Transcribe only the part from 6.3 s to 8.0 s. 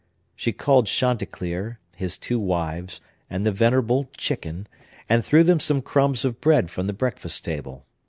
bread from the breakfast table.